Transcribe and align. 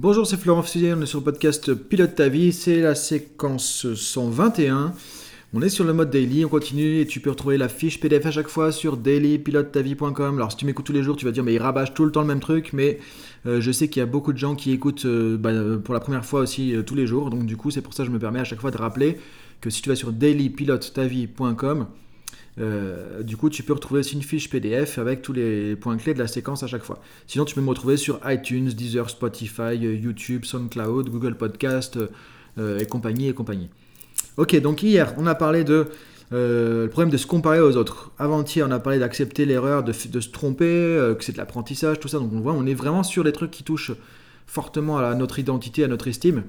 Bonjour, 0.00 0.28
c'est 0.28 0.36
Florent 0.36 0.62
Fusier, 0.62 0.94
on 0.94 1.02
est 1.02 1.06
sur 1.06 1.18
le 1.18 1.24
podcast 1.24 1.74
Pilote 1.74 2.14
ta 2.14 2.28
vie, 2.28 2.52
c'est 2.52 2.80
la 2.80 2.94
séquence 2.94 3.92
121. 3.94 4.92
On 5.52 5.60
est 5.60 5.68
sur 5.68 5.84
le 5.84 5.92
mode 5.92 6.10
daily, 6.10 6.44
on 6.44 6.48
continue 6.48 7.00
et 7.00 7.06
tu 7.08 7.18
peux 7.18 7.30
retrouver 7.30 7.58
la 7.58 7.68
fiche 7.68 7.98
PDF 7.98 8.24
à 8.26 8.30
chaque 8.30 8.46
fois 8.46 8.70
sur 8.70 8.96
dailypilotetavie.com. 8.96 10.36
Alors 10.36 10.52
si 10.52 10.56
tu 10.56 10.66
m'écoutes 10.66 10.86
tous 10.86 10.92
les 10.92 11.02
jours, 11.02 11.16
tu 11.16 11.24
vas 11.24 11.32
dire 11.32 11.42
mais 11.42 11.54
il 11.54 11.58
rabâche 11.58 11.94
tout 11.94 12.04
le 12.04 12.12
temps 12.12 12.20
le 12.20 12.28
même 12.28 12.38
truc, 12.38 12.72
mais 12.72 13.00
euh, 13.46 13.60
je 13.60 13.72
sais 13.72 13.88
qu'il 13.88 13.98
y 13.98 14.02
a 14.04 14.06
beaucoup 14.06 14.32
de 14.32 14.38
gens 14.38 14.54
qui 14.54 14.70
écoutent 14.70 15.04
euh, 15.04 15.36
bah, 15.36 15.50
pour 15.82 15.94
la 15.94 16.00
première 16.00 16.24
fois 16.24 16.42
aussi 16.42 16.76
euh, 16.76 16.82
tous 16.82 16.94
les 16.94 17.08
jours, 17.08 17.30
donc 17.30 17.44
du 17.44 17.56
coup 17.56 17.72
c'est 17.72 17.82
pour 17.82 17.92
ça 17.92 18.04
que 18.04 18.06
je 18.06 18.12
me 18.12 18.20
permets 18.20 18.38
à 18.38 18.44
chaque 18.44 18.60
fois 18.60 18.70
de 18.70 18.78
rappeler 18.78 19.18
que 19.60 19.68
si 19.68 19.82
tu 19.82 19.88
vas 19.88 19.96
sur 19.96 20.12
dailypilotetavie.com, 20.12 21.88
euh, 22.60 23.22
du 23.22 23.36
coup, 23.36 23.50
tu 23.50 23.62
peux 23.62 23.72
retrouver 23.72 24.00
aussi 24.00 24.14
une 24.14 24.22
fiche 24.22 24.50
PDF 24.50 24.98
avec 24.98 25.22
tous 25.22 25.32
les 25.32 25.76
points 25.76 25.96
clés 25.96 26.14
de 26.14 26.18
la 26.18 26.26
séquence 26.26 26.62
à 26.62 26.66
chaque 26.66 26.82
fois. 26.82 27.00
Sinon, 27.26 27.44
tu 27.44 27.54
peux 27.54 27.60
me 27.60 27.68
retrouver 27.68 27.96
sur 27.96 28.20
iTunes, 28.24 28.68
Deezer, 28.68 29.08
Spotify, 29.10 29.76
YouTube, 29.76 30.44
SoundCloud, 30.44 31.08
Google 31.08 31.36
Podcast 31.36 31.98
euh, 32.58 32.78
et 32.78 32.86
compagnie 32.86 33.28
et 33.28 33.34
compagnie. 33.34 33.68
Ok, 34.36 34.58
donc 34.60 34.82
hier, 34.82 35.14
on 35.18 35.26
a 35.26 35.34
parlé 35.34 35.64
de 35.64 35.88
euh, 36.32 36.84
le 36.84 36.90
problème 36.90 37.10
de 37.10 37.16
se 37.16 37.26
comparer 37.26 37.60
aux 37.60 37.76
autres. 37.76 38.10
Avant-hier, 38.18 38.66
on 38.68 38.72
a 38.72 38.80
parlé 38.80 38.98
d'accepter 38.98 39.44
l'erreur, 39.44 39.84
de, 39.84 39.92
se 39.92 40.28
tromper, 40.28 41.14
que 41.16 41.24
c'est 41.24 41.32
de 41.32 41.38
l'apprentissage, 41.38 42.00
tout 42.00 42.08
ça. 42.08 42.18
Donc 42.18 42.32
on 42.32 42.40
voit, 42.40 42.52
on 42.52 42.66
est 42.66 42.74
vraiment 42.74 43.02
sur 43.02 43.24
des 43.24 43.32
trucs 43.32 43.50
qui 43.50 43.62
touchent 43.62 43.92
fortement 44.46 44.98
à 44.98 45.14
notre 45.14 45.38
identité, 45.38 45.84
à 45.84 45.88
notre 45.88 46.08
estime. 46.08 46.44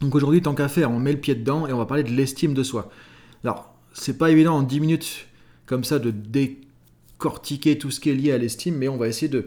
Donc 0.00 0.14
aujourd'hui, 0.14 0.40
tant 0.40 0.54
qu'à 0.54 0.68
faire, 0.68 0.90
on 0.90 1.00
met 1.00 1.12
le 1.12 1.18
pied 1.18 1.34
dedans 1.34 1.66
et 1.66 1.72
on 1.72 1.78
va 1.78 1.86
parler 1.86 2.04
de 2.04 2.10
l'estime 2.10 2.54
de 2.54 2.62
soi. 2.62 2.88
Alors, 3.44 3.74
c'est 3.92 4.18
pas 4.18 4.30
évident 4.30 4.56
en 4.56 4.62
10 4.62 4.80
minutes 4.80 5.26
comme 5.66 5.84
ça 5.84 5.98
de 5.98 6.10
décortiquer 6.10 7.78
tout 7.78 7.90
ce 7.90 8.00
qui 8.00 8.10
est 8.10 8.14
lié 8.14 8.32
à 8.32 8.38
l'estime, 8.38 8.76
mais 8.76 8.88
on 8.88 8.96
va 8.96 9.08
essayer 9.08 9.28
de, 9.28 9.46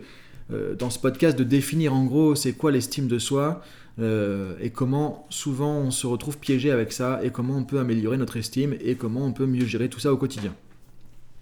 euh, 0.52 0.76
dans 0.76 0.90
ce 0.90 1.00
podcast, 1.00 1.38
de 1.38 1.44
définir 1.44 1.94
en 1.94 2.05
gros 2.05 2.36
c'est 2.36 2.54
quoi 2.54 2.72
l'estime 2.72 3.08
de 3.08 3.20
soi 3.20 3.62
euh, 4.00 4.55
et 4.62 4.70
comment 4.70 5.26
souvent 5.30 5.77
on 5.77 5.91
se 5.91 6.08
retrouve 6.08 6.38
piégé 6.38 6.72
avec 6.72 6.94
ça 6.94 7.20
et 7.23 7.30
comment 7.30 7.58
on 7.58 7.64
peut 7.64 7.80
améliorer 7.80 8.17
notre 8.17 8.38
estime 8.38 8.75
et 8.80 8.95
comment 8.95 9.25
on 9.25 9.33
peut 9.33 9.45
mieux 9.45 9.66
gérer 9.66 9.89
tout 9.89 10.00
ça 10.00 10.14
au 10.14 10.17
quotidien. 10.17 10.53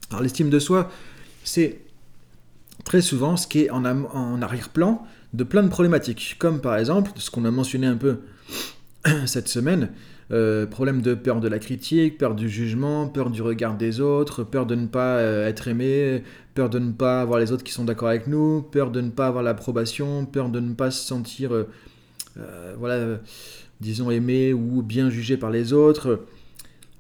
Alors 0.10 0.24
l'estime 0.24 0.50
de 0.50 0.60
soi, 0.60 0.90
c'est 1.44 1.82
très 2.84 3.02
souvent 3.02 3.38
ce 3.38 3.48
qui 3.48 3.62
est 3.62 3.70
en, 3.70 3.86
en 3.86 4.42
arrière-plan 4.42 5.06
de 5.34 5.44
plein 5.44 5.64
de 5.64 5.70
problématiques, 5.70 6.36
comme 6.40 6.62
par 6.62 6.78
exemple 6.78 7.12
ce 7.16 7.30
qu'on 7.30 7.46
a 7.46 7.52
mentionné 7.52 7.88
un 7.88 7.98
peu 7.98 8.20
cette 9.26 9.48
semaine, 9.48 9.90
euh, 10.32 10.68
problème 10.68 11.02
de 11.02 11.16
peur 11.16 11.40
de 11.40 11.48
la 11.48 11.58
critique, 11.58 12.20
peur 12.20 12.36
du 12.36 12.50
jugement, 12.50 13.08
peur 13.08 13.32
du 13.32 13.42
regard 13.42 13.76
des 13.76 14.00
autres, 14.00 14.44
peur 14.44 14.68
de 14.68 14.76
ne 14.76 14.86
pas 14.86 15.18
euh, 15.18 15.48
être 15.48 15.68
aimé, 15.68 16.24
peur 16.54 16.70
de 16.70 16.78
ne 16.78 16.92
pas 16.92 17.22
avoir 17.22 17.40
les 17.40 17.52
autres 17.52 17.64
qui 17.64 17.72
sont 17.72 17.84
d'accord 17.84 18.10
avec 18.10 18.28
nous, 18.28 18.62
peur 18.62 18.92
de 18.92 19.02
ne 19.02 19.10
pas 19.10 19.26
avoir 19.26 19.44
l'approbation, 19.44 20.28
peur 20.28 20.50
de 20.50 20.60
ne 20.60 20.76
pas 20.76 20.92
se 20.92 21.04
sentir, 21.04 21.52
euh, 21.52 21.66
voilà, 22.78 23.20
disons, 23.82 24.12
aimé 24.12 24.54
ou 24.54 24.84
bien 24.84 25.10
jugé 25.10 25.36
par 25.36 25.50
les 25.50 25.74
autres, 25.74 26.26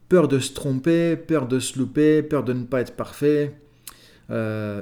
peur 0.08 0.28
de 0.28 0.40
se 0.40 0.54
tromper, 0.54 1.16
peur 1.16 1.48
de 1.48 1.60
se 1.60 1.78
louper, 1.78 2.24
peur 2.24 2.44
de 2.44 2.54
ne 2.54 2.64
pas 2.64 2.82
être 2.82 2.96
parfait, 2.96 3.54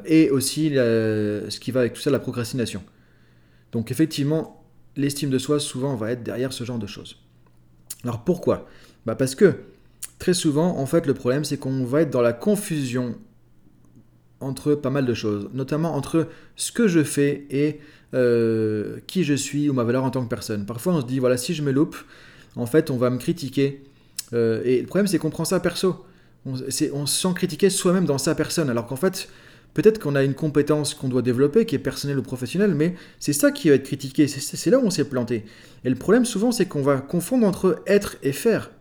et 0.06 0.30
aussi 0.30 0.70
ce 0.70 1.60
qui 1.60 1.72
va 1.72 1.82
avec 1.82 1.94
tout 1.94 2.02
ça, 2.02 2.12
la 2.12 2.20
procrastination. 2.20 2.82
Donc 3.72 3.92
effectivement, 3.92 4.64
l'estime 4.96 5.30
de 5.30 5.38
soi 5.38 5.60
souvent 5.60 5.96
va 5.96 6.12
être 6.12 6.24
derrière 6.24 6.54
ce 6.54 6.64
genre 6.64 6.80
de 6.80 6.88
choses. 6.88 7.18
Alors 8.04 8.24
pourquoi? 8.24 8.68
Bah 9.06 9.16
Parce 9.16 9.36
que 9.36 9.56
très 10.20 10.34
souvent, 10.34 10.78
en 10.78 10.86
fait, 10.86 11.06
le 11.06 11.14
problème, 11.14 11.44
c'est 11.44 11.58
qu'on 11.58 11.84
va 11.86 12.02
être 12.02 12.10
dans 12.10 12.22
la 12.22 12.34
confusion 12.34 13.16
entre 14.40 14.76
pas 14.76 14.90
mal 14.90 15.06
de 15.06 15.14
choses, 15.14 15.50
notamment 15.54 15.96
entre 15.96 16.28
ce 16.56 16.72
que 16.72 16.88
je 16.88 17.04
fais 17.04 17.46
et 17.50 17.80
euh, 18.14 19.00
qui 19.08 19.24
je 19.24 19.34
suis 19.34 19.70
ou 19.70 19.74
ma 19.74 19.84
valeur 19.84 20.04
en 20.04 20.12
tant 20.12 20.24
que 20.24 20.30
personne. 20.30 20.66
Parfois, 20.66 20.94
on 20.94 21.02
se 21.02 21.06
dit, 21.06 21.20
voilà, 21.20 21.38
si 21.38 21.54
je 21.54 21.64
me 21.64 21.72
loupe, 21.72 21.96
en 22.56 22.66
fait, 22.66 22.92
on 22.92 22.98
va 22.98 23.10
me 23.10 23.18
critiquer. 23.18 23.84
Euh, 24.34 24.62
et 24.64 24.80
le 24.80 24.88
problème, 24.88 25.08
c'est 25.08 25.18
qu'on 25.18 25.30
prend 25.30 25.46
ça 25.46 25.60
perso. 25.60 26.06
On, 26.46 26.54
on 26.54 27.06
se 27.06 27.22
sent 27.22 27.34
critiquer 27.36 27.70
soi-même 27.70 28.06
dans 28.06 28.18
sa 28.18 28.36
personne, 28.36 28.70
alors 28.70 28.86
qu'en 28.86 28.96
fait, 28.96 29.28
Peut-être 29.74 30.00
qu'on 30.00 30.16
a 30.16 30.24
une 30.24 30.34
compétence 30.34 30.94
qu'on 30.94 31.08
doit 31.08 31.22
développer, 31.22 31.66
qui 31.66 31.76
est 31.76 31.80
personnelle 31.80 32.18
ou 32.18 32.24
professionnelle, 32.24 32.74
mais 32.74 32.96
c'est 33.20 33.34
ça 33.34 33.52
qui 33.52 33.70
va 33.70 33.76
être 33.76 33.84
critiqué, 33.84 34.28
c'est 34.28 34.70
là 34.72 34.80
où 34.80 34.86
on 34.86 34.90
s'est 34.90 35.04
planté. 35.04 35.46
Et 35.86 35.90
le 35.90 35.96
problème 35.96 36.26
souvent, 36.26 36.52
c'est 36.52 36.66
qu'on 36.66 36.82
va 36.82 36.98
confondre 36.98 37.46
entre 37.46 37.82
être 37.86 38.18
et 38.24 38.32
faire. 38.32 38.72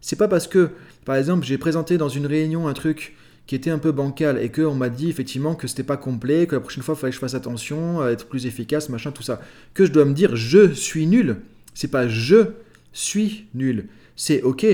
C'est 0.00 0.16
pas 0.16 0.28
parce 0.28 0.48
que, 0.48 0.70
par 1.04 1.16
exemple, 1.16 1.44
j'ai 1.46 1.58
présenté 1.58 1.98
dans 1.98 2.08
une 2.08 2.26
réunion 2.26 2.66
un 2.66 2.72
truc 2.72 3.14
qui 3.46 3.54
était 3.54 3.70
un 3.70 3.78
peu 3.78 3.92
bancal 3.92 4.38
et 4.40 4.50
qu'on 4.50 4.74
m'a 4.74 4.88
dit 4.88 5.10
effectivement 5.10 5.54
que 5.54 5.66
c'était 5.66 5.82
pas 5.82 5.96
complet, 5.96 6.46
que 6.46 6.54
la 6.54 6.60
prochaine 6.60 6.84
fois 6.84 6.94
il 6.96 7.00
fallait 7.00 7.10
que 7.10 7.16
je 7.16 7.20
fasse 7.20 7.34
attention, 7.34 8.00
à 8.00 8.10
être 8.10 8.28
plus 8.28 8.46
efficace, 8.46 8.88
machin, 8.88 9.10
tout 9.10 9.22
ça, 9.22 9.40
que 9.74 9.84
je 9.84 9.90
dois 9.90 10.04
me 10.04 10.14
dire 10.14 10.36
je 10.36 10.72
suis 10.72 11.06
nul. 11.06 11.36
C'est 11.74 11.90
pas 11.90 12.06
je 12.06 12.52
suis 12.92 13.46
nul. 13.54 13.88
C'est 14.14 14.42
ok. 14.42 14.66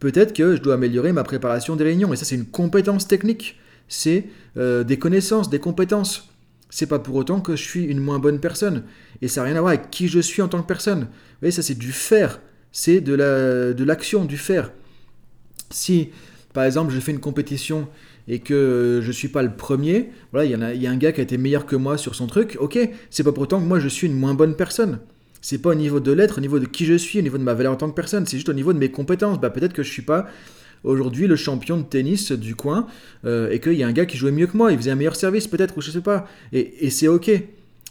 Peut-être 0.00 0.32
que 0.32 0.56
je 0.56 0.60
dois 0.60 0.74
améliorer 0.74 1.12
ma 1.12 1.24
préparation 1.24 1.76
des 1.76 1.84
réunions, 1.84 2.12
et 2.12 2.16
ça 2.16 2.24
c'est 2.24 2.34
une 2.34 2.46
compétence 2.46 3.08
technique 3.08 3.58
c'est 3.88 4.26
euh, 4.56 4.84
des 4.84 4.98
connaissances, 4.98 5.50
des 5.50 5.58
compétences. 5.58 6.28
C'est 6.70 6.86
pas 6.86 6.98
pour 6.98 7.16
autant 7.16 7.40
que 7.40 7.56
je 7.56 7.62
suis 7.62 7.84
une 7.84 7.98
moins 7.98 8.18
bonne 8.18 8.40
personne. 8.40 8.84
Et 9.22 9.28
ça 9.28 9.40
n'a 9.40 9.46
rien 9.46 9.56
à 9.56 9.60
voir 9.60 9.72
avec 9.72 9.90
qui 9.90 10.08
je 10.08 10.20
suis 10.20 10.42
en 10.42 10.48
tant 10.48 10.60
que 10.60 10.66
personne. 10.66 11.00
Vous 11.00 11.40
voyez, 11.40 11.52
ça 11.52 11.62
c'est 11.62 11.78
du 11.78 11.92
faire. 11.92 12.40
C'est 12.70 13.00
de 13.00 13.14
l'action, 13.14 14.20
la, 14.20 14.24
de 14.24 14.28
du 14.28 14.36
faire. 14.36 14.70
Si, 15.70 16.10
par 16.52 16.64
exemple, 16.64 16.92
je 16.92 17.00
fais 17.00 17.12
une 17.12 17.20
compétition 17.20 17.88
et 18.28 18.40
que 18.40 19.00
je 19.02 19.06
ne 19.06 19.12
suis 19.12 19.28
pas 19.28 19.42
le 19.42 19.56
premier, 19.56 20.10
voilà, 20.32 20.44
il 20.44 20.50
y, 20.50 20.62
a, 20.62 20.74
y 20.74 20.86
a 20.86 20.90
un 20.90 20.96
gars 20.96 21.12
qui 21.12 21.20
a 21.20 21.22
été 21.22 21.38
meilleur 21.38 21.64
que 21.64 21.76
moi 21.76 21.96
sur 21.96 22.14
son 22.14 22.26
truc, 22.26 22.58
ok, 22.60 22.78
c'est 23.08 23.24
pas 23.24 23.32
pour 23.32 23.44
autant 23.44 23.58
que 23.58 23.66
moi 23.66 23.80
je 23.80 23.88
suis 23.88 24.06
une 24.06 24.12
moins 24.12 24.34
bonne 24.34 24.54
personne. 24.54 25.00
C'est 25.40 25.58
pas 25.58 25.70
au 25.70 25.74
niveau 25.74 26.00
de 26.00 26.12
l'être, 26.12 26.38
au 26.38 26.40
niveau 26.40 26.58
de 26.58 26.66
qui 26.66 26.84
je 26.84 26.94
suis, 26.94 27.18
au 27.20 27.22
niveau 27.22 27.38
de 27.38 27.42
ma 27.42 27.54
valeur 27.54 27.72
en 27.72 27.76
tant 27.76 27.88
que 27.88 27.94
personne, 27.94 28.26
c'est 28.26 28.36
juste 28.36 28.48
au 28.48 28.54
niveau 28.54 28.72
de 28.72 28.78
mes 28.78 28.90
compétences. 28.90 29.40
Bah, 29.40 29.50
peut-être 29.50 29.72
que 29.72 29.82
je 29.82 29.90
suis 29.90 30.02
pas 30.02 30.26
aujourd'hui 30.84 31.26
le 31.26 31.36
champion 31.36 31.76
de 31.76 31.82
tennis 31.82 32.32
du 32.32 32.54
coin 32.54 32.86
euh, 33.24 33.50
et 33.50 33.60
qu'il 33.60 33.74
y 33.74 33.82
a 33.82 33.86
un 33.86 33.92
gars 33.92 34.06
qui 34.06 34.16
jouait 34.16 34.32
mieux 34.32 34.46
que 34.46 34.56
moi, 34.56 34.72
il 34.72 34.78
faisait 34.78 34.90
un 34.90 34.96
meilleur 34.96 35.16
service 35.16 35.46
peut-être, 35.46 35.76
ou 35.76 35.80
je 35.80 35.90
sais 35.90 36.00
pas. 36.00 36.26
Et, 36.52 36.90
c'est 36.90 37.08
ok. 37.08 37.30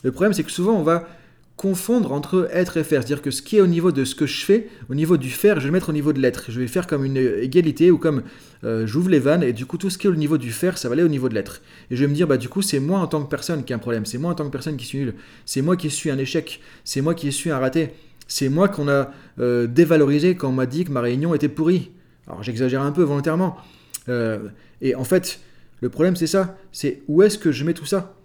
Le 0.04 0.12
problème, 0.12 0.34
c'est 0.34 0.44
que 0.44 0.52
souvent, 0.52 0.74
on 0.74 0.84
va 0.84 1.08
confondre 1.56 2.12
entre 2.12 2.48
être 2.54 2.78
et 2.78 2.84
faire. 2.84 3.02
C'est-à-dire 3.02 3.24
que 3.24 3.32
ce 3.32 3.42
qui 3.42 3.58
est 3.58 3.62
au 3.62 3.68
niveau 3.68 3.92
de 3.92 4.06
ce 4.06 4.14
que 4.14 4.28
je 4.28 4.46
fais, 4.46 4.68
au 4.90 4.96
niveau 4.96 5.18
du 5.18 5.32
faire, 5.32 5.56
je 5.56 5.62
vais 5.62 5.68
le 5.68 5.74
mettre 5.74 5.90
au 5.90 5.94
niveau 5.94 6.14
de 6.14 6.20
l'être. 6.20 6.46
Je 6.50 6.60
vais 6.60 6.68
faire 6.68 6.86
comme 6.86 7.04
une 7.04 7.18
égalité 7.18 7.90
ou 7.90 7.98
comme 7.98 8.22
euh, 8.64 8.86
j'ouvre 8.86 9.10
les 9.10 9.20
vannes 9.20 9.42
et 9.42 9.54
du 9.54 9.66
coup 9.66 9.78
tout 9.78 9.90
ce 9.90 9.98
qui 9.98 10.06
est 10.06 10.10
au 10.10 10.16
niveau 10.16 10.38
du 10.38 10.52
faire, 10.52 10.78
ça 10.78 10.88
va 10.88 10.94
aller 10.94 11.04
au 11.04 11.08
niveau 11.08 11.30
de 11.30 11.34
l'être. 11.34 11.62
Et 11.90 11.96
je 11.96 12.04
vais 12.04 12.08
me 12.08 12.14
dire, 12.14 12.28
bah 12.28 12.38
du 12.38 12.48
coup 12.48 12.62
c'est 12.62 12.80
moi 12.80 13.00
en 13.00 13.08
tant 13.08 13.24
que 13.24 13.30
personne 13.30 13.64
qui 13.64 13.74
a 13.74 13.76
un 13.76 13.80
problème, 13.80 14.06
c'est 14.06 14.20
moi 14.20 14.32
en 14.32 14.36
tant 14.36 14.46
que 14.46 14.52
personne 14.52 14.78
qui 14.78 14.86
suis 14.86 15.00
nul, 15.00 15.16
c'est 15.46 15.64
moi 15.64 15.76
qui 15.76 15.90
suis 15.90 16.12
un 16.12 16.18
échec, 16.20 16.62
c'est 16.84 17.02
moi 17.02 17.16
qui 17.16 17.32
suis 17.32 17.50
un 17.50 17.58
raté, 17.58 17.90
c'est 18.28 18.50
moi 18.50 18.68
qu'on 18.68 18.88
a 18.88 19.12
euh, 19.40 19.68
dévalorisé 19.68 20.36
quand 20.36 20.50
on 20.50 20.54
m'a 20.54 20.66
dit 20.66 20.86
que 20.86 20.92
ma 20.92 21.02
réunion 21.02 21.34
était 21.34 21.50
pourrie. 21.50 21.90
Alors 22.28 22.44
j'exagère 22.44 22.82
un 22.82 22.92
peu 22.92 23.04
volontairement. 23.04 23.58
Euh, 24.10 24.50
et 24.82 24.96
en 24.96 25.04
fait, 25.04 25.40
le 25.82 25.90
problème 25.90 26.16
c'est 26.16 26.28
ça, 26.28 26.58
c'est 26.72 27.04
où 27.08 27.22
est-ce 27.24 27.38
que 27.38 27.52
je 27.52 27.64
mets 27.64 27.74
tout 27.74 27.86
ça? 27.86 28.16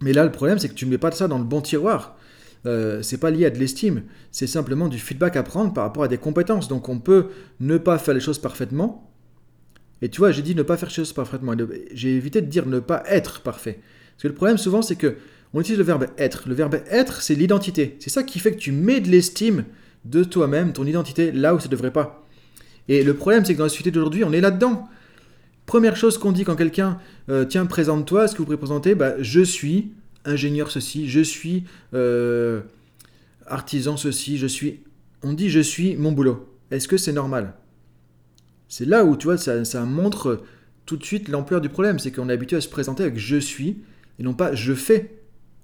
Mais 0.00 0.12
là, 0.12 0.24
le 0.24 0.32
problème 0.32 0.58
c'est 0.58 0.68
que 0.68 0.74
tu 0.74 0.86
ne 0.86 0.90
mets 0.90 0.98
pas 0.98 1.10
ça 1.12 1.28
dans 1.28 1.38
le 1.38 1.44
bon 1.44 1.60
tiroir. 1.60 2.16
Euh, 2.64 3.02
c'est 3.02 3.18
pas 3.18 3.30
lié 3.30 3.46
à 3.46 3.50
de 3.50 3.58
l'estime, 3.58 4.02
c'est 4.30 4.46
simplement 4.46 4.86
du 4.86 4.98
feedback 4.98 5.34
à 5.36 5.42
prendre 5.42 5.72
par 5.72 5.84
rapport 5.84 6.04
à 6.04 6.08
des 6.08 6.18
compétences. 6.18 6.68
Donc 6.68 6.88
on 6.88 6.98
peut 6.98 7.28
ne 7.60 7.76
pas 7.76 7.98
faire 7.98 8.14
les 8.14 8.20
choses 8.20 8.38
parfaitement. 8.38 9.10
Et 10.00 10.08
tu 10.08 10.18
vois, 10.18 10.32
j'ai 10.32 10.42
dit 10.42 10.54
ne 10.54 10.62
pas 10.62 10.76
faire 10.76 10.88
les 10.88 10.94
choses 10.94 11.12
parfaitement. 11.12 11.54
J'ai 11.92 12.16
évité 12.16 12.40
de 12.40 12.46
dire 12.46 12.66
ne 12.66 12.80
pas 12.80 13.02
être 13.06 13.40
parfait. 13.40 13.80
Parce 14.12 14.22
que 14.22 14.28
le 14.28 14.34
problème 14.34 14.58
souvent 14.58 14.82
c'est 14.82 14.96
que 14.96 15.16
on 15.54 15.60
utilise 15.60 15.78
le 15.78 15.84
verbe 15.84 16.06
être. 16.18 16.48
Le 16.48 16.54
verbe 16.54 16.76
être, 16.90 17.20
c'est 17.20 17.34
l'identité. 17.34 17.96
C'est 18.00 18.10
ça 18.10 18.22
qui 18.22 18.38
fait 18.38 18.52
que 18.52 18.58
tu 18.58 18.72
mets 18.72 19.00
de 19.00 19.10
l'estime 19.10 19.64
de 20.04 20.24
toi-même, 20.24 20.72
ton 20.72 20.86
identité, 20.86 21.30
là 21.30 21.54
où 21.54 21.58
ça 21.58 21.66
ne 21.66 21.70
devrait 21.70 21.92
pas. 21.92 22.21
Et 22.92 23.02
le 23.02 23.14
problème, 23.14 23.42
c'est 23.42 23.54
que 23.54 23.58
dans 23.58 23.64
la 23.64 23.70
société 23.70 23.90
d'aujourd'hui, 23.90 24.22
on 24.22 24.34
est 24.34 24.42
là-dedans. 24.42 24.86
Première 25.64 25.96
chose 25.96 26.18
qu'on 26.18 26.30
dit 26.30 26.44
quand 26.44 26.56
quelqu'un, 26.56 26.98
euh, 27.30 27.46
tiens, 27.46 27.64
présente-toi, 27.64 28.28
ce 28.28 28.34
que 28.34 28.38
vous 28.40 28.44
pouvez 28.44 28.58
présenter, 28.58 28.94
bah, 28.94 29.14
je 29.18 29.40
suis 29.40 29.92
ingénieur 30.26 30.70
ceci, 30.70 31.08
je 31.08 31.20
suis 31.20 31.64
euh, 31.94 32.60
artisan 33.46 33.96
ceci, 33.96 34.36
je 34.36 34.46
suis... 34.46 34.80
On 35.22 35.32
dit 35.32 35.48
je 35.48 35.60
suis 35.60 35.96
mon 35.96 36.12
boulot. 36.12 36.54
Est-ce 36.70 36.86
que 36.86 36.98
c'est 36.98 37.14
normal? 37.14 37.54
C'est 38.68 38.84
là 38.84 39.06
où, 39.06 39.16
tu 39.16 39.28
vois, 39.28 39.38
ça, 39.38 39.84
montre 39.86 40.42
tout 40.84 40.98
de 40.98 41.04
suite 41.04 41.30
l'ampleur 41.30 41.62
du 41.62 41.70
problème. 41.70 41.98
C'est 41.98 42.12
qu'on 42.12 42.28
est 42.28 42.34
habitué 42.34 42.58
à 42.58 42.60
se 42.60 42.68
présenter 42.68 43.04
avec 43.04 43.18
je 43.18 43.38
suis 43.38 43.78
et 44.18 44.22
non 44.22 44.34
pas 44.34 44.54
je 44.54 44.74
fais. 44.74 45.18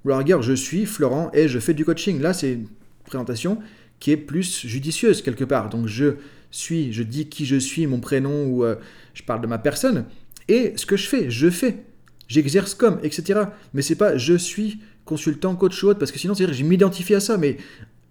Ou 0.07 0.09
alors, 0.09 0.21
regarde, 0.21 0.43
je 0.43 0.55
suis 0.55 0.87
Florent 0.87 1.31
et 1.35 1.47
je 1.47 1.59
fais 1.59 1.75
du 1.75 1.85
coaching. 1.85 2.23
Là, 2.23 2.33
c'est 2.33 2.55
une 2.55 2.69
présentation 3.05 3.59
qui 4.01 4.13
est 4.13 4.17
plus 4.17 4.65
judicieuse 4.67 5.21
quelque 5.21 5.45
part. 5.45 5.69
Donc, 5.69 5.89
je 5.89 6.15
suis, 6.51 6.93
je 6.93 7.03
dis 7.03 7.29
qui 7.29 7.47
je 7.47 7.57
suis, 7.57 7.87
mon 7.87 8.01
prénom, 8.01 8.47
ou 8.47 8.65
euh, 8.65 8.77
je 9.15 9.23
parle 9.23 9.41
de 9.41 9.47
ma 9.47 9.59
personne, 9.59 10.07
et 10.49 10.73
ce 10.77 10.87
que 10.87 10.97
je 10.97 11.07
fais, 11.07 11.31
je 11.31 11.51
fais. 11.51 11.85
J'exerce 12.27 12.75
comme, 12.75 12.99
etc. 13.03 13.41
Mais 13.75 13.83
c'est 13.83 13.95
pas 13.95 14.17
je 14.17 14.35
suis 14.35 14.81
consultant, 15.05 15.55
coach 15.57 15.83
ou 15.83 15.89
autre, 15.89 15.99
parce 15.99 16.13
que 16.13 16.19
sinon, 16.19 16.35
c'est-à-dire 16.35 16.55
je 16.55 16.65
m'identifie 16.65 17.15
à 17.15 17.21
ça, 17.21 17.39
mais 17.39 17.57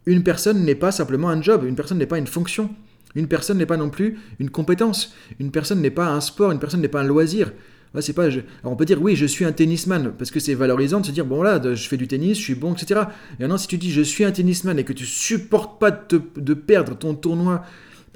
une 0.05 0.23
personne 0.23 0.63
n'est 0.63 0.75
pas 0.75 0.91
simplement 0.91 1.29
un 1.29 1.41
job, 1.41 1.65
une 1.65 1.75
personne 1.75 1.97
n'est 1.97 2.07
pas 2.07 2.17
une 2.17 2.27
fonction. 2.27 2.69
Une 3.15 3.27
personne 3.27 3.57
n'est 3.57 3.65
pas 3.65 3.77
non 3.77 3.89
plus 3.89 4.19
une 4.39 4.49
compétence. 4.49 5.13
Une 5.39 5.49
personne 5.49 5.81
n'est 5.81 5.91
pas 5.91 6.07
un 6.07 6.21
sport, 6.21 6.51
une 6.51 6.59
personne 6.59 6.81
n'est 6.81 6.87
pas 6.87 7.01
un 7.01 7.05
loisir. 7.05 7.51
C'est 7.99 8.13
pas. 8.13 8.25
Alors, 8.25 8.43
on 8.63 8.75
peut 8.75 8.85
dire 8.85 9.01
oui, 9.01 9.15
je 9.15 9.25
suis 9.25 9.43
un 9.43 9.51
tennisman 9.51 10.13
parce 10.15 10.29
que 10.29 10.39
c'est 10.39 10.53
valorisant 10.53 10.99
de 10.99 11.05
se 11.07 11.11
dire 11.11 11.25
bon 11.25 11.41
là, 11.41 11.59
je 11.73 11.87
fais 11.87 11.97
du 11.97 12.07
tennis, 12.07 12.37
je 12.37 12.43
suis 12.43 12.53
bon, 12.53 12.73
etc. 12.73 13.01
Et 13.39 13.43
maintenant, 13.43 13.57
si 13.57 13.67
tu 13.67 13.77
dis 13.77 13.91
je 13.91 14.01
suis 14.01 14.23
un 14.23 14.31
tennisman 14.31 14.77
et 14.77 14.83
que 14.83 14.93
tu 14.93 15.05
supportes 15.05 15.79
pas 15.79 15.89
de 15.89 16.53
perdre 16.53 16.95
ton 16.95 17.15
tournoi 17.15 17.63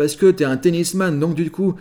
parce 0.02 0.16
que 0.16 0.32
tu 0.32 0.42
es 0.42 0.48
un 0.48 0.58
tennisman, 0.58 1.20
donc 1.20 1.36
du 1.36 1.52
coup, 1.52 1.76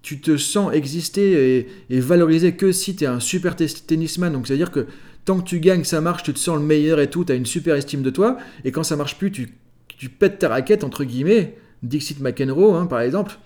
tu 0.00 0.20
te 0.20 0.36
sens 0.36 0.72
exister 0.72 1.66
et, 1.90 2.00
valoriser 2.00 2.52
que 2.52 2.70
si 2.70 2.94
tu 2.94 3.02
es 3.02 3.08
un 3.08 3.18
super 3.18 3.56
tennisman. 3.56 4.32
Donc, 4.32 4.46
c'est-à-dire 4.46 4.70
que 4.70 4.86
tant 5.24 5.40
que 5.40 5.44
tu 5.44 5.58
gagnes, 5.58 5.82
ça 5.82 6.00
marche, 6.00 6.22
tu 6.22 6.32
te 6.32 6.38
sens 6.38 6.56
le 6.56 6.62
meilleur 6.62 7.00
et 7.00 7.10
tout, 7.10 7.24
tu 7.24 7.32
as 7.32 7.34
une 7.34 7.46
super 7.46 7.74
estime 7.74 8.02
de 8.02 8.10
toi. 8.10 8.38
Et 8.64 8.70
quand 8.70 8.84
ça 8.84 8.94
marche 8.94 9.18
plus, 9.18 9.32
tu, 9.32 9.48
tu 9.88 10.08
pètes 10.08 10.38
ta 10.38 10.50
raquette, 10.50 10.84
entre 10.84 11.02
guillemets, 11.02 11.56
Dixit 11.82 12.20
McEnroe, 12.20 12.76
hein, 12.76 12.86
par 12.86 13.00
exemple. 13.00 13.36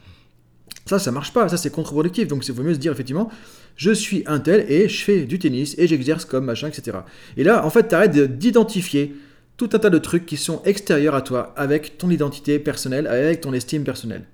Ça, 0.85 0.99
ça 0.99 1.11
marche 1.11 1.33
pas, 1.33 1.49
ça 1.49 1.57
c'est 1.57 1.71
contre-productif. 1.71 2.29
Donc, 2.29 2.47
il 2.47 2.53
vaut 2.53 2.63
mieux 2.63 2.75
se 2.75 2.79
dire 2.79 2.93
effectivement, 2.93 3.31
je 3.77 3.93
suis 3.93 4.25
un 4.27 4.41
tel 4.41 4.71
et 4.71 4.91
je 4.91 5.05
fais 5.05 5.25
du 5.25 5.39
tennis 5.39 5.75
et 5.79 5.87
j'exerce 5.87 6.27
comme 6.27 6.45
machin, 6.45 6.69
etc. 6.69 6.99
Et 7.39 7.45
là, 7.45 7.65
en 7.65 7.71
fait, 7.71 7.89
tu 7.89 7.95
arrêtes 7.95 8.37
d'identifier 8.37 9.17
tout 9.63 9.77
un 9.77 9.79
tas 9.79 9.91
de 9.91 9.99
trucs 9.99 10.27
qui 10.27 10.37
sont 10.37 10.61
extérieurs 10.65 11.15
à 11.15 11.23
toi 11.23 11.55
avec 11.57 11.97
ton 11.97 12.11
identité 12.11 12.59
personnelle, 12.59 13.07
avec 13.07 13.43
ton 13.43 13.53
estime 13.53 13.85
personnelle. 13.85 14.25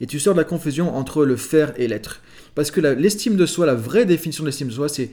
Et 0.00 0.06
tu 0.06 0.18
sors 0.18 0.34
de 0.34 0.40
la 0.40 0.44
confusion 0.44 0.96
entre 0.96 1.24
le 1.24 1.36
faire 1.36 1.72
et 1.76 1.86
l'être. 1.86 2.22
Parce 2.56 2.72
que 2.72 2.80
l'estime 2.80 3.36
de 3.36 3.46
soi, 3.46 3.66
la 3.66 3.76
vraie 3.76 4.04
définition 4.04 4.42
de 4.42 4.48
l'estime 4.48 4.66
de 4.66 4.72
soi, 4.72 4.88
c'est 4.88 5.12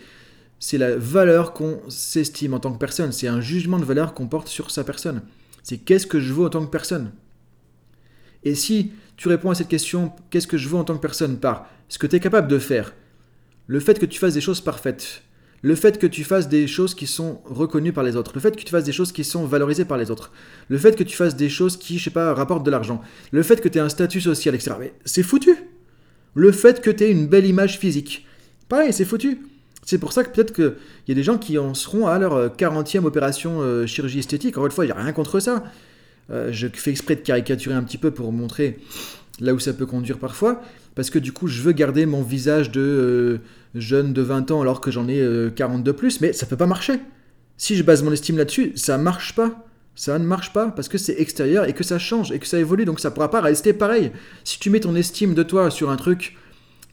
c'est 0.58 0.80
la 0.80 0.98
valeur 0.98 1.54
qu'on 1.54 1.80
s'estime 1.90 2.56
en 2.56 2.60
tant 2.60 2.74
que 2.74 2.80
personne. 2.80 3.12
C'est 3.12 3.28
un 3.28 3.40
jugement 3.40 3.78
de 3.78 3.86
valeur 3.86 4.16
qu'on 4.16 4.28
porte 4.28 4.48
sur 4.48 4.72
sa 4.72 4.84
personne. 4.84 5.22
C'est 5.62 5.78
qu'est-ce 5.78 6.08
que 6.08 6.20
je 6.20 6.34
veux 6.34 6.46
en 6.46 6.50
tant 6.50 6.66
que 6.66 6.72
personne. 6.72 7.12
Et 8.44 8.56
si 8.56 8.92
tu 9.16 9.28
réponds 9.28 9.52
à 9.52 9.56
cette 9.56 9.68
question, 9.68 10.12
qu'est-ce 10.32 10.48
que 10.48 10.58
je 10.58 10.68
veux 10.68 10.76
en 10.76 10.84
tant 10.84 10.96
que 10.96 11.02
personne, 11.02 11.38
par 11.38 11.70
ce 11.88 12.00
que 12.00 12.08
tu 12.08 12.16
es 12.16 12.20
capable 12.20 12.48
de 12.48 12.58
faire, 12.58 12.96
le 13.68 13.80
fait 13.80 14.00
que 14.00 14.08
tu 14.08 14.20
fasses 14.20 14.34
des 14.34 14.42
choses 14.42 14.60
parfaites, 14.60 15.22
le 15.62 15.76
fait 15.76 15.98
que 15.98 16.08
tu 16.08 16.24
fasses 16.24 16.48
des 16.48 16.68
choses 16.68 16.94
qui 16.96 17.08
sont 17.08 17.42
reconnues 17.46 17.94
par 17.94 18.04
les 18.04 18.16
autres, 18.16 18.32
le 18.34 18.40
fait 18.40 18.56
que 18.56 18.64
tu 18.64 18.70
fasses 18.70 18.84
des 18.84 18.92
choses 18.92 19.12
qui 19.12 19.24
sont 19.24 19.46
valorisées 19.46 19.86
par 19.86 19.98
les 19.98 20.12
autres, 20.12 20.32
le 20.68 20.78
fait 20.78 20.96
que 20.96 21.04
tu 21.04 21.16
fasses 21.16 21.36
des 21.36 21.50
choses 21.50 21.78
qui, 21.78 21.98
je 21.98 22.06
sais 22.06 22.10
pas, 22.10 22.34
rapportent 22.34 22.66
de 22.66 22.72
l'argent, 22.72 23.02
le 23.32 23.44
fait 23.44 23.62
que 23.62 23.68
tu 23.68 23.78
aies 23.78 23.82
un 23.82 23.90
statut 23.90 24.22
social, 24.22 24.56
etc. 24.56 24.76
Mais 24.80 24.94
c'est 25.06 25.24
foutu 25.24 25.56
Le 26.34 26.52
fait 26.52 26.82
que 26.82 26.90
tu 26.90 27.04
aies 27.04 27.12
une 27.12 27.28
belle 27.28 27.46
image 27.46 27.78
physique, 27.80 28.26
pareil, 28.68 28.94
c'est 28.94 29.06
foutu 29.06 29.40
c'est 29.90 29.98
pour 29.98 30.14
ça 30.14 30.24
que 30.24 30.30
peut-être 30.30 30.54
qu'il 30.54 30.76
y 31.08 31.12
a 31.12 31.16
des 31.16 31.24
gens 31.24 31.40
qui 31.40 31.58
en 31.58 31.74
seront 31.74 32.06
à 32.06 32.20
leur 32.20 32.56
40e 32.56 32.98
euh, 32.98 33.08
opération 33.08 33.62
euh, 33.62 33.88
chirurgie 33.88 34.20
esthétique. 34.20 34.56
Encore 34.56 34.68
une 34.68 34.72
fois, 34.72 34.86
il 34.86 34.90
n'y 34.90 34.92
a 34.92 35.02
rien 35.02 35.14
contre 35.14 35.40
ça. 35.40 35.64
Euh, 36.30 36.50
je 36.52 36.68
fais 36.72 36.92
exprès 36.92 37.16
de 37.16 37.22
caricaturer 37.22 37.74
un 37.74 37.82
petit 37.82 37.98
peu 37.98 38.12
pour 38.12 38.32
montrer 38.32 38.78
là 39.40 39.54
où 39.54 39.60
ça 39.60 39.74
peut 39.74 39.86
conduire 39.86 40.18
parfois. 40.18 40.62
Parce 40.96 41.10
que 41.10 41.20
du 41.20 41.32
coup, 41.32 41.48
je 41.48 41.62
veux 41.62 41.72
garder 41.72 42.06
mon 42.06 42.22
visage 42.22 42.72
de 42.72 43.40
jeune 43.76 44.14
de 44.14 44.22
20 44.22 44.52
ans 44.52 44.62
alors 44.62 44.82
que 44.82 44.92
j'en 44.92 45.08
ai 45.08 45.50
40 45.56 45.84
de 45.84 45.92
plus. 45.92 46.22
Mais 46.22 46.34
ça 46.34 46.46
peut 46.46 46.58
pas 46.58 46.66
marcher. 46.66 47.00
Si 47.58 47.76
je 47.76 47.84
base 47.84 48.04
mon 48.04 48.12
estime 48.12 48.38
là-dessus, 48.38 48.74
ça 48.76 48.98
marche 48.98 49.36
pas. 49.36 49.66
Ça 49.96 50.18
ne 50.18 50.26
marche 50.26 50.54
pas 50.54 50.70
parce 50.70 50.88
que 50.88 50.98
c'est 50.98 51.20
extérieur 51.20 51.66
et 51.68 51.74
que 51.74 51.84
ça 51.84 52.00
change 52.00 52.32
et 52.32 52.40
que 52.40 52.48
ça 52.48 52.58
évolue. 52.58 52.86
Donc 52.86 53.00
ça 53.00 53.12
pourra 53.12 53.30
pas 53.30 53.42
rester 53.42 53.74
pareil. 53.74 54.12
Si 54.44 54.60
tu 54.60 54.70
mets 54.70 54.80
ton 54.80 54.96
estime 54.96 55.34
de 55.34 55.44
toi 55.44 55.70
sur 55.70 55.90
un 55.90 55.98
truc 55.98 56.38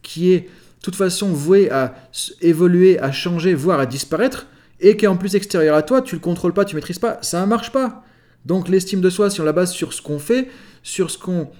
qui 0.02 0.32
est 0.32 0.48
toute 0.82 0.96
façon 0.96 1.32
voué 1.32 1.70
à 1.70 1.94
évoluer, 2.40 2.98
à 3.00 3.10
changer, 3.10 3.54
voire 3.54 3.80
à 3.80 3.86
disparaître, 3.86 4.46
et 4.78 4.96
qui 4.96 5.04
est 5.04 5.08
en 5.08 5.16
plus 5.16 5.34
extérieur 5.34 5.74
à 5.74 5.82
toi, 5.82 6.02
tu 6.02 6.14
le 6.14 6.20
contrôles 6.20 6.52
pas, 6.52 6.64
tu 6.64 6.76
maîtrises 6.76 6.98
pas, 6.98 7.18
ça 7.22 7.40
ne 7.40 7.46
marche 7.46 7.72
pas. 7.72 8.04
Donc 8.44 8.68
l'estime 8.68 9.00
de 9.00 9.10
soi, 9.10 9.30
si 9.30 9.40
on 9.40 9.44
la 9.44 9.52
base 9.52 9.72
sur 9.72 9.92
ce 9.92 10.02
qu'on 10.02 10.18
fait, 10.18 10.48
sur 10.84 11.10
ce 11.10 11.18
qu'on 11.18 11.50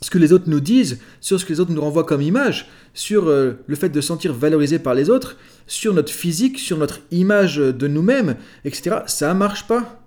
ce 0.00 0.10
que 0.10 0.18
les 0.18 0.32
autres 0.32 0.48
nous 0.48 0.60
disent, 0.60 0.98
sur 1.20 1.38
ce 1.38 1.44
que 1.44 1.52
les 1.52 1.60
autres 1.60 1.72
nous 1.72 1.80
renvoient 1.80 2.04
comme 2.04 2.22
image, 2.22 2.68
sur 2.94 3.28
euh, 3.28 3.52
le 3.66 3.76
fait 3.76 3.88
de 3.88 4.00
sentir 4.00 4.32
valorisé 4.32 4.78
par 4.78 4.94
les 4.94 5.10
autres, 5.10 5.36
sur 5.66 5.94
notre 5.94 6.12
physique, 6.12 6.58
sur 6.58 6.78
notre 6.78 7.00
image 7.10 7.56
de 7.56 7.86
nous-mêmes, 7.86 8.36
etc., 8.64 8.98
ça 9.06 9.34
marche 9.34 9.66
pas. 9.66 10.00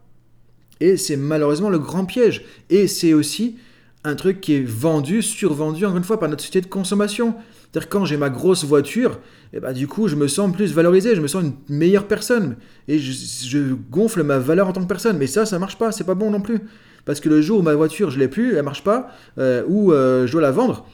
Et 0.80 0.97
c'est 0.97 1.15
malheureusement 1.15 1.69
le 1.69 1.80
grand 1.80 2.06
piège. 2.06 2.44
Et 2.69 2.88
c'est 2.88 3.13
aussi 3.13 3.56
un 4.03 4.15
truc 4.15 4.41
qui 4.41 4.56
est 4.56 4.63
vendu, 4.63 5.21
survendu, 5.21 5.85
encore 5.85 5.97
une 5.97 6.03
fois, 6.03 6.19
par 6.19 6.30
notre 6.30 6.41
société 6.41 6.62
de 6.62 6.71
consommation. 6.71 7.35
C'est-à-dire 7.71 7.89
quand 7.89 8.06
j'ai 8.06 8.18
ma 8.18 8.30
grosse 8.30 8.65
voiture, 8.65 9.19
eh 9.53 9.59
ben, 9.59 9.71
du 9.74 9.88
coup, 9.88 10.07
je 10.07 10.15
me 10.15 10.27
sens 10.27 10.51
plus 10.51 10.74
valorisé, 10.74 11.15
je 11.15 11.21
me 11.21 11.27
sens 11.27 11.44
une 11.44 11.53
meilleure 11.69 12.07
personne. 12.07 12.57
Et 12.88 13.00
je, 13.00 13.74
gonfle 13.89 14.24
ma 14.24 14.39
valeur 14.39 14.68
en 14.68 14.74
tant 14.74 14.81
que 14.81 14.88
personne. 14.88 15.18
Mais 15.18 15.27
ça, 15.27 15.45
ça 15.45 15.57
marche 15.57 15.77
pas, 15.77 15.91
c'est 15.91 16.03
pas 16.03 16.15
bon 16.15 16.30
non 16.31 16.41
plus. 16.41 16.59
Parce 17.06 17.20
que 17.20 17.30
le 17.30 17.42
jour 17.42 17.60
où 17.60 17.62
ma 17.62 17.74
voiture, 17.74 18.10
je 18.12 18.20
l'ai 18.20 18.28
plus, 18.28 18.56
elle 18.56 18.64
marche 18.64 18.84
pas, 18.84 19.12
euh, 19.38 19.64
ou 19.68 19.92
euh, 19.92 20.26
je 20.26 20.32
dois 20.32 20.42
la 20.42 20.52
vendre, 20.52 20.88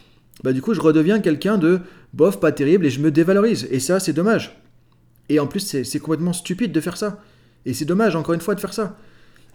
bah, 0.44 0.54
du 0.54 0.62
coup, 0.62 0.74
je 0.74 0.82
redeviens 0.82 1.20
quelqu'un 1.20 1.58
de 1.58 1.80
bof, 2.14 2.40
pas 2.40 2.52
terrible, 2.52 2.86
et 2.86 2.90
je 2.90 3.00
me 3.00 3.12
dévalorise. 3.12 3.68
Et 3.72 3.80
ça, 3.80 4.00
c'est 4.00 4.14
dommage. 4.14 4.60
Et 5.28 5.40
en 5.40 5.48
plus, 5.48 5.84
c'est 5.84 6.00
complètement 6.00 6.34
stupide 6.34 6.72
de 6.72 6.82
faire 6.82 6.98
ça. 6.98 7.22
Et 7.66 7.74
c'est 7.74 7.86
dommage, 7.86 8.16
encore 8.16 8.34
une 8.34 8.42
fois, 8.42 8.56
de 8.56 8.60
faire 8.60 8.74
ça. 8.74 8.98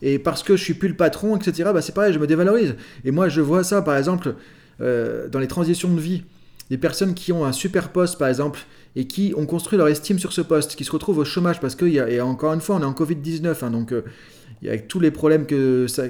Et 0.03 0.19
parce 0.19 0.43
que 0.43 0.57
je 0.57 0.63
suis 0.63 0.75
plus 0.75 0.89
le 0.89 0.97
patron, 0.97 1.37
etc., 1.37 1.71
bah, 1.73 1.83
c'est 1.83 1.95
pareil, 1.95 2.13
je 2.13 2.19
me 2.19 2.27
dévalorise. 2.27 2.77
Et 3.05 3.11
moi, 3.11 3.29
je 3.29 3.41
vois 3.41 3.65
ça, 3.65 3.83
par 3.83 3.97
exemple, 3.97 4.35
euh, 4.81 5.29
dans 5.29 5.39
les 5.39 5.49
transitions 5.49 5.93
de 5.93 6.01
vie 6.01 6.23
des 6.71 6.79
personnes 6.79 7.15
qui 7.15 7.33
ont 7.33 7.45
un 7.45 7.53
super 7.53 7.91
poste, 7.91 8.19
par 8.19 8.29
exemple, 8.29 8.61
et 8.97 9.07
qui 9.07 9.35
ont 9.37 9.45
construit 9.45 9.77
leur 9.77 9.89
estime 9.89 10.19
sur 10.19 10.33
ce 10.33 10.41
poste, 10.41 10.77
qui 10.77 10.85
se 10.85 10.93
retrouvent 10.93 11.19
au 11.19 11.25
chômage, 11.25 11.61
parce 11.61 11.75
que, 11.75 11.85
y 11.85 11.99
a, 11.99 12.09
et 12.09 12.21
encore 12.21 12.55
une 12.55 12.61
fois, 12.61 12.77
on 12.77 12.81
est 12.81 12.87
en 12.87 12.93
Covid-19, 12.93 13.57
hein, 13.63 13.71
donc 13.71 13.93
il 14.63 14.69
y 14.69 14.71
a 14.71 14.79
tous 14.79 14.99
les 14.99 15.11
problèmes 15.11 15.47
que 15.47 15.87
ça, 15.89 16.05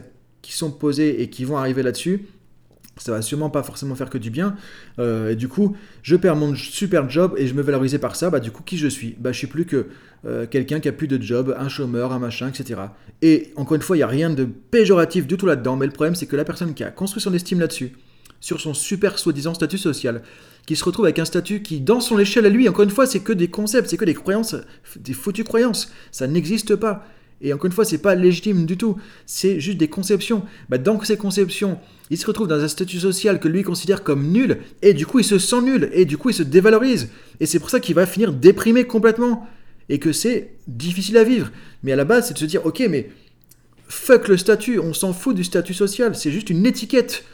qui 0.45 0.53
sont 0.53 0.71
posés 0.71 1.23
et 1.23 1.31
qui 1.31 1.45
vont 1.45 1.57
arriver 1.57 1.83
là-dessus, 1.83 2.27
ça 2.99 3.13
va 3.13 3.23
sûrement 3.23 3.51
pas 3.51 3.63
forcément 3.63 3.95
faire 3.95 4.11
que 4.11 4.19
du 4.19 4.31
bien. 4.31 4.57
Euh, 4.99 5.31
et 5.31 5.37
du 5.37 5.49
coup, 5.49 5.75
je 6.03 6.17
perds 6.17 6.37
mon 6.37 6.55
super 6.55 7.09
job 7.09 7.35
et 7.39 7.47
je 7.47 7.55
me 7.55 7.63
valorisais 7.63 7.99
par 7.99 8.15
ça. 8.15 8.31
Bah 8.31 8.41
du 8.41 8.51
coup, 8.51 8.63
qui 8.63 8.77
je 8.77 8.87
suis? 8.87 9.17
Bah 9.19 9.33
je 9.33 9.39
suis 9.39 9.47
plus 9.47 9.65
que 9.65 9.87
euh, 10.27 10.47
quelqu'un 10.47 10.81
qui 10.81 10.89
a 10.89 10.93
plus 10.93 11.09
de 11.09 11.21
job, 11.21 11.57
un 11.59 11.69
chômeur, 11.69 12.13
un 12.13 12.19
machin, 12.19 12.49
etc. 12.49 12.81
Et 13.23 13.53
encore 13.57 13.75
une 13.75 13.83
fois, 13.83 13.97
il 13.97 14.01
y 14.01 14.05
a 14.05 14.07
rien 14.07 14.31
de 14.31 14.45
péjoratif 14.45 15.27
du 15.27 15.37
tout 15.37 15.47
là-dedans. 15.47 15.77
Mais 15.77 15.87
le 15.87 15.93
problème, 15.93 16.15
c'est 16.15 16.27
que 16.27 16.37
la 16.37 16.45
personne 16.45 16.75
qui 16.75 16.85
a 16.85 16.91
construit 16.91 17.23
son 17.23 17.33
estime 17.33 17.59
là-dessus, 17.59 17.93
sur 18.41 18.61
son 18.61 18.75
super 18.75 19.19
soi-disant 19.19 19.55
statut 19.55 19.79
social, 19.79 20.23
qui 20.67 20.77
se 20.77 20.85
retrouve 20.85 21.07
avec 21.07 21.19
un 21.19 21.25
statut 21.25 21.63
qui, 21.63 21.81
dans 21.81 22.01
son 22.01 22.19
échelle 22.19 22.47
à 22.47 22.49
lui, 22.49 22.69
encore 22.69 22.85
une 22.85 22.91
fois, 22.91 23.07
c'est 23.07 23.21
que 23.21 23.33
des 23.33 23.49
concepts, 23.49 23.89
c'est 23.89 23.97
que 23.97 24.05
des 24.05 24.15
croyances, 24.15 24.57
des 24.97 25.15
foutues 25.15 25.45
croyances. 25.45 25.91
Ça 26.13 26.27
n'existe 26.27 26.77
pas. 26.77 27.07
Et 27.45 27.53
encore 27.53 27.67
une 27.67 27.73
fois, 27.73 27.85
c'est 27.85 27.99
pas 27.99 28.15
légitime 28.15 28.65
du 28.65 28.79
tout. 28.79 28.97
C'est 29.27 29.61
juste 29.61 29.77
des 29.77 29.89
conceptions. 29.89 30.43
Bah, 30.71 30.79
dans 30.79 31.01
ces 31.05 31.19
conceptions, 31.19 31.79
il 32.09 32.17
se 32.17 32.27
retrouve 32.27 32.49
dans 32.49 32.59
un 32.59 32.69
statut 32.69 32.99
social 32.99 33.39
que 33.39 33.49
lui 33.49 33.63
considère 33.63 34.03
comme 34.03 34.33
nul, 34.33 34.59
et 34.81 34.95
du 34.95 35.07
coup, 35.07 35.19
il 35.19 35.25
se 35.25 35.39
sent 35.39 35.61
nul, 35.61 35.91
et 35.93 36.07
du 36.07 36.17
coup, 36.17 36.31
il 36.31 36.35
se 36.35 36.43
dévalorise. 36.43 37.11
Et 37.41 37.47
c'est 37.47 37.59
pour 37.59 37.69
ça 37.69 37.81
qu'il 37.81 37.95
va 37.95 38.07
finir 38.07 38.33
déprimé 38.33 38.85
complètement. 38.85 39.47
Et 39.91 39.99
que 39.99 40.13
c'est 40.13 40.53
difficile 40.67 41.19
à 41.19 41.25
vivre. 41.25 41.53
Mais 41.83 41.93
à 41.93 41.97
la 41.97 42.07
base, 42.07 42.29
c'est 42.29 42.35
de 42.35 42.39
se 42.39 42.47
dire, 42.47 42.65
ok, 42.65 42.83
mais 42.89 43.11
fuck 43.87 44.29
le 44.29 44.39
statut, 44.39 44.79
on 44.79 44.95
s'en 44.95 45.13
fout 45.13 45.37
du 45.37 45.45
statut 45.45 45.75
social, 45.75 46.17
c'est 46.17 46.31
juste 46.31 46.49
une 46.49 46.65
étiquette. 46.65 47.25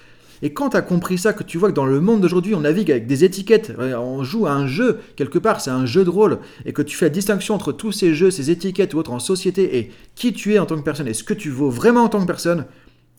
Et 0.43 0.53
quand 0.53 0.71
tu 0.71 0.77
as 0.77 0.83
compris 0.83 1.19
ça, 1.19 1.33
que 1.33 1.43
tu 1.43 1.59
vois 1.59 1.71
que 1.71 1.75
dans 1.75 1.87
le 1.87 2.01
monde 2.01 2.23
d'aujourd'hui, 2.23 2.55
on 2.55 2.61
navigue 2.61 2.91
avec 2.91 3.07
des 3.07 3.25
étiquettes, 3.25 3.73
on 3.79 4.23
joue 4.25 4.47
à 4.47 4.53
un 4.53 4.67
jeu, 4.67 5.01
quelque 5.17 5.39
part, 5.39 5.61
c'est 5.61 5.71
un 5.71 5.87
jeu 5.87 6.05
de 6.05 6.11
rôle, 6.11 6.39
et 6.65 6.73
que 6.73 6.83
tu 6.83 6.97
fais 6.97 7.07
la 7.07 7.11
distinction 7.11 7.55
entre 7.55 7.73
tous 7.73 7.93
ces 7.93 8.15
jeux, 8.15 8.31
ces 8.31 8.51
étiquettes 8.51 8.95
ou 8.95 8.99
autres 8.99 9.13
en 9.13 9.19
société, 9.19 9.79
et 9.79 9.93
qui 10.15 10.33
tu 10.33 10.55
es 10.55 10.59
en 10.59 10.67
tant 10.67 10.77
que 10.77 10.83
personne, 10.83 11.09
et 11.09 11.15
ce 11.15 11.25
que 11.25 11.35
tu 11.35 11.51
vaux 11.51 11.71
vraiment 11.71 12.05
en 12.05 12.09
tant 12.09 12.21
que 12.21 12.27
personne, 12.27 12.65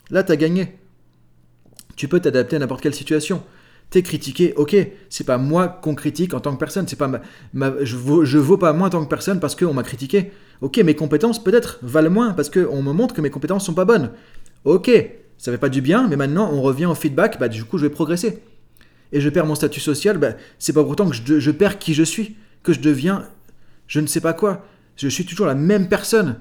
là, 0.10 0.24
tu 0.24 0.32
as 0.32 0.38
gagné. 0.38 0.76
Tu 1.96 2.08
peux 2.08 2.20
t'adapter 2.20 2.56
à 2.56 2.60
n'importe 2.60 2.82
quelle 2.82 2.96
situation. 2.96 3.44
T'es 3.92 4.02
critiqué, 4.02 4.54
ok, 4.56 4.76
c'est 5.10 5.26
pas 5.26 5.38
moi 5.38 5.68
qu'on 5.68 5.96
critique 5.96 6.34
en 6.34 6.40
tant 6.40 6.54
que 6.54 6.60
personne, 6.60 6.88
c'est 6.88 6.96
pas 6.96 7.12
je, 7.54 7.98
vaux, 7.98 8.24
vaux 8.24 8.58
pas 8.58 8.72
moins 8.72 8.88
en 8.88 8.92
tant 8.92 9.04
que 9.04 9.10
personne 9.10 9.42
parce 9.42 9.54
qu'on 9.54 9.74
m'a 9.74 9.84
critiqué. 9.84 10.32
Ok, 10.62 10.78
mes 10.78 10.96
compétences 10.96 11.44
peut-être 11.44 11.78
valent 11.82 12.10
moins 12.10 12.32
parce 12.32 12.50
qu'on 12.50 12.82
me 12.82 12.94
montre 12.94 13.14
que 13.14 13.20
mes 13.20 13.30
compétences 13.30 13.66
sont 13.66 13.74
pas 13.74 13.84
bonnes. 13.84 14.12
Ok, 14.64 14.90
ça 15.42 15.52
fait 15.52 15.58
pas 15.58 15.70
du 15.70 15.82
bien, 15.82 16.08
mais 16.08 16.18
maintenant 16.18 16.52
on 16.54 16.62
revient 16.62 16.86
au 16.86 16.94
feedback, 16.94 17.40
bah 17.40 17.48
du 17.48 17.64
coup 17.66 17.80
je 17.80 17.88
vais 17.88 17.90
progresser. 17.90 18.44
Et 19.12 19.20
je 19.20 19.28
perds 19.28 19.48
mon 19.48 19.56
statut 19.56 19.80
social, 19.80 20.20
bah, 20.20 20.34
c'est 20.60 20.72
pas 20.72 20.84
pourtant 20.84 21.10
que 21.10 21.16
je, 21.16 21.52
perds 21.52 21.80
qui 21.80 21.96
je 21.96 22.04
suis, 22.04 22.36
que 22.62 22.74
je 22.74 22.80
deviens 22.80 23.28
je 23.88 24.00
ne 24.00 24.06
sais 24.06 24.22
pas 24.22 24.34
quoi. 24.34 24.64
Je 24.96 25.08
suis 25.10 25.26
toujours 25.26 25.48
la 25.48 25.56
même 25.56 25.90
personne. 25.90 26.38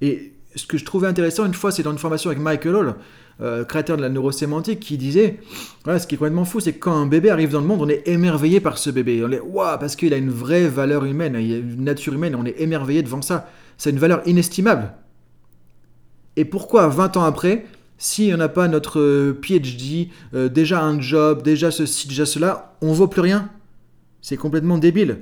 Et 0.00 0.32
ce 0.56 0.66
que 0.66 0.78
je 0.78 0.84
trouvais 0.84 1.06
intéressant 1.06 1.44
une 1.44 1.54
fois, 1.54 1.70
c'est 1.70 1.82
dans 1.82 1.92
une 1.92 1.98
formation 1.98 2.30
avec 2.30 2.42
Michael 2.42 2.74
Hall, 2.74 2.94
euh, 3.42 3.64
créateur 3.64 3.98
de 3.98 4.02
la 4.02 4.08
neurosémantique, 4.08 4.80
qui 4.80 4.96
disait 4.96 5.38
ce 5.84 6.06
qui 6.06 6.14
est 6.14 6.18
complètement 6.18 6.46
fou, 6.46 6.58
c'est 6.58 6.72
que 6.72 6.78
quand 6.78 6.96
un 6.96 7.06
bébé 7.06 7.28
arrive 7.28 7.50
dans 7.50 7.60
le 7.60 7.66
monde, 7.66 7.82
on 7.82 7.88
est 7.88 8.08
émerveillé 8.08 8.60
par 8.60 8.78
ce 8.78 8.88
bébé. 8.88 9.22
On 9.24 9.30
est 9.30 9.40
waouh, 9.40 9.78
parce 9.78 9.94
qu'il 9.94 10.14
a 10.14 10.16
une 10.16 10.30
vraie 10.30 10.66
valeur 10.68 11.04
humaine, 11.04 11.36
il 11.38 11.52
a 11.52 11.58
une 11.58 11.84
nature 11.84 12.14
humaine, 12.14 12.34
on 12.34 12.46
est 12.46 12.58
émerveillé 12.60 13.02
devant 13.02 13.20
ça. 13.20 13.50
C'est 13.76 13.90
une 13.90 13.98
valeur 13.98 14.22
inestimable. 14.26 14.94
Et 16.36 16.46
pourquoi 16.46 16.88
20 16.88 17.18
ans 17.18 17.24
après, 17.24 17.66
si 18.00 18.30
on 18.32 18.38
n'a 18.38 18.48
pas 18.48 18.66
notre 18.66 18.98
euh, 18.98 19.38
PhD, 19.42 20.08
euh, 20.34 20.48
déjà 20.48 20.82
un 20.82 20.98
job, 21.00 21.42
déjà 21.42 21.70
ceci, 21.70 22.08
déjà 22.08 22.24
cela, 22.24 22.74
on 22.80 22.94
vaut 22.94 23.08
plus 23.08 23.20
rien. 23.20 23.50
C'est 24.22 24.38
complètement 24.38 24.78
débile. 24.78 25.18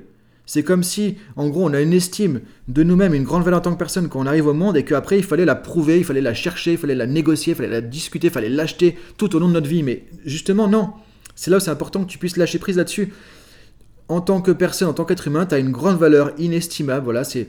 C'est 0.47 0.63
comme 0.63 0.85
si, 0.85 1.17
en 1.35 1.49
gros, 1.49 1.69
on 1.69 1.75
a 1.75 1.81
une 1.81 1.93
estime 1.93 2.41
de 2.69 2.85
nous-mêmes, 2.85 3.15
une 3.15 3.25
grande 3.25 3.43
valeur 3.43 3.59
en 3.59 3.63
tant 3.63 3.73
que 3.73 3.79
personne 3.79 4.09
quand 4.09 4.21
on 4.21 4.27
arrive 4.27 4.47
au 4.47 4.55
monde 4.55 4.77
et 4.77 4.85
qu'après 4.85 5.19
il 5.19 5.25
fallait 5.25 5.45
la 5.45 5.57
prouver, 5.57 5.99
il 5.99 6.05
fallait 6.05 6.21
la 6.21 6.35
chercher, 6.35 6.73
il 6.73 6.79
fallait 6.79 6.95
la 6.95 7.07
négocier, 7.07 7.53
il 7.53 7.57
fallait 7.57 7.69
la 7.69 7.81
discuter, 7.81 8.29
il 8.29 8.33
fallait 8.33 8.49
l'acheter 8.49 8.97
tout 9.19 9.35
au 9.35 9.41
long 9.41 9.49
de 9.49 9.55
notre 9.55 9.69
vie. 9.69 9.83
Mais 9.83 10.05
justement, 10.25 10.69
non. 10.69 10.93
C'est 11.35 11.51
là 11.51 11.57
où 11.57 11.61
c'est 11.61 11.73
important 11.73 12.05
que 12.05 12.11
tu 12.11 12.19
puisses 12.19 12.37
lâcher 12.37 12.61
prise 12.61 12.77
là-dessus. 12.77 13.13
en 14.09 14.21
tant 14.21 14.41
que 14.41 14.53
personne, 14.53 14.89
en 14.89 14.95
tant 14.95 15.05
qu'être 15.05 15.27
humain, 15.27 15.47
tu 15.47 15.55
as 15.57 15.59
une 15.59 15.73
grande 15.73 15.99
valeur 15.99 16.31
inestimable. 16.39 17.05
Voilà, 17.05 17.25
c'est 17.25 17.49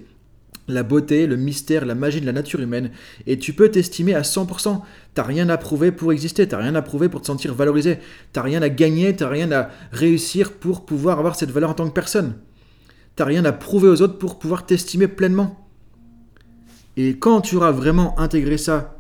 la 0.69 0.83
beauté, 0.83 1.27
le 1.27 1.35
mystère, 1.35 1.85
la 1.85 1.95
magie 1.95 2.21
de 2.21 2.25
la 2.25 2.31
nature 2.31 2.61
humaine. 2.61 2.91
Et 3.27 3.37
tu 3.37 3.53
peux 3.53 3.69
t'estimer 3.69 4.13
à 4.13 4.21
100%. 4.21 4.81
T'as 5.13 5.23
rien 5.23 5.49
à 5.49 5.57
prouver 5.57 5.91
pour 5.91 6.13
exister, 6.13 6.47
t'as 6.47 6.57
rien 6.57 6.75
à 6.75 6.81
prouver 6.81 7.09
pour 7.09 7.21
te 7.21 7.27
sentir 7.27 7.53
valorisé, 7.53 7.99
t'as 8.31 8.41
rien 8.41 8.61
à 8.61 8.69
gagner, 8.69 9.15
t'as 9.15 9.27
rien 9.27 9.51
à 9.51 9.69
réussir 9.91 10.53
pour 10.53 10.85
pouvoir 10.85 11.19
avoir 11.19 11.35
cette 11.35 11.51
valeur 11.51 11.71
en 11.71 11.73
tant 11.73 11.87
que 11.87 11.93
personne. 11.93 12.35
T'as 13.15 13.25
rien 13.25 13.43
à 13.45 13.51
prouver 13.51 13.89
aux 13.89 14.01
autres 14.01 14.17
pour 14.17 14.39
pouvoir 14.39 14.65
t'estimer 14.65 15.07
pleinement. 15.07 15.67
Et 16.95 17.17
quand 17.17 17.41
tu 17.41 17.55
auras 17.55 17.71
vraiment 17.71 18.17
intégré 18.19 18.57
ça, 18.57 18.99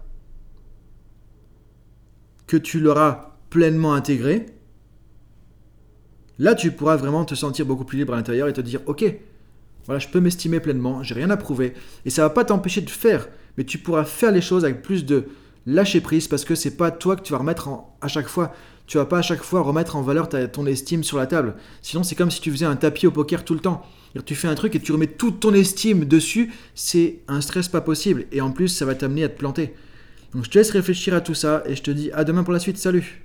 que 2.47 2.57
tu 2.57 2.79
l'auras 2.79 3.37
pleinement 3.49 3.93
intégré, 3.93 4.47
là 6.39 6.55
tu 6.55 6.71
pourras 6.71 6.95
vraiment 6.95 7.25
te 7.25 7.35
sentir 7.35 7.65
beaucoup 7.65 7.85
plus 7.85 7.97
libre 7.97 8.13
à 8.13 8.15
l'intérieur 8.15 8.47
et 8.47 8.53
te 8.53 8.61
dire 8.61 8.81
ok, 8.87 9.05
voilà, 9.89 9.97
je 9.97 10.07
peux 10.07 10.19
m'estimer 10.19 10.59
pleinement, 10.59 11.01
j'ai 11.01 11.15
rien 11.15 11.31
à 11.31 11.35
prouver. 11.35 11.73
Et 12.05 12.11
ça 12.11 12.21
va 12.21 12.29
pas 12.29 12.45
t'empêcher 12.45 12.81
de 12.81 12.91
faire, 12.91 13.27
mais 13.57 13.63
tu 13.63 13.79
pourras 13.79 14.03
faire 14.03 14.31
les 14.31 14.39
choses 14.39 14.63
avec 14.63 14.83
plus 14.83 15.03
de 15.03 15.25
lâcher 15.65 15.99
prise 15.99 16.27
parce 16.27 16.45
que 16.45 16.53
c'est 16.53 16.77
pas 16.77 16.91
toi 16.91 17.15
que 17.15 17.23
tu 17.23 17.31
vas 17.31 17.39
remettre 17.39 17.67
à 17.99 18.07
chaque 18.07 18.27
fois. 18.27 18.53
Tu 18.85 18.99
vas 18.99 19.05
pas 19.05 19.17
à 19.17 19.21
chaque 19.23 19.41
fois 19.41 19.61
remettre 19.61 19.95
en 19.95 20.03
valeur 20.03 20.29
ton 20.29 20.67
estime 20.67 21.03
sur 21.03 21.17
la 21.17 21.25
table. 21.25 21.55
Sinon, 21.81 22.03
c'est 22.03 22.13
comme 22.13 22.29
si 22.29 22.39
tu 22.39 22.51
faisais 22.51 22.67
un 22.67 22.75
tapis 22.75 23.07
au 23.07 23.11
poker 23.11 23.43
tout 23.43 23.55
le 23.55 23.61
temps. 23.61 23.83
Tu 24.27 24.35
fais 24.35 24.47
un 24.47 24.53
truc 24.53 24.75
et 24.75 24.79
tu 24.79 24.91
remets 24.91 25.07
toute 25.07 25.39
ton 25.39 25.55
estime 25.55 26.05
dessus, 26.05 26.53
c'est 26.75 27.21
un 27.27 27.41
stress 27.41 27.67
pas 27.67 27.81
possible. 27.81 28.27
Et 28.31 28.41
en 28.41 28.51
plus, 28.51 28.67
ça 28.67 28.85
va 28.85 28.93
t'amener 28.93 29.23
à 29.23 29.29
te 29.29 29.39
planter. 29.39 29.73
Donc 30.35 30.45
je 30.45 30.51
te 30.51 30.59
laisse 30.59 30.69
réfléchir 30.69 31.15
à 31.15 31.21
tout 31.21 31.33
ça 31.33 31.63
et 31.65 31.75
je 31.75 31.81
te 31.81 31.89
dis 31.89 32.11
à 32.11 32.23
demain 32.23 32.43
pour 32.43 32.53
la 32.53 32.59
suite. 32.59 32.77
Salut 32.77 33.23